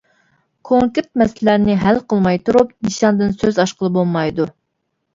كونكرېت 0.69 1.09
مەسىلىلەرنى 1.23 1.77
ھەل 1.85 2.01
قىلماي 2.15 2.41
تۇرۇپ، 2.49 2.75
نىشاندىن 2.89 3.39
سۆز 3.45 3.63
ئاچقىلى 3.67 3.97
بولمايدۇ. 4.03 4.53